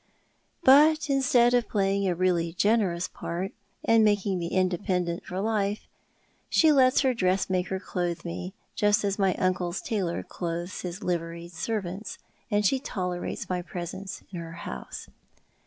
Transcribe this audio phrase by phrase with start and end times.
[0.63, 3.51] But instead of playing a really generous part,
[3.83, 5.83] and making me independent for life,
[6.49, 12.17] she lets her dressmaker clothe me, just as my uncle's tailor clothes his liveried servants,
[12.49, 15.07] and she tolerates my presence in her house.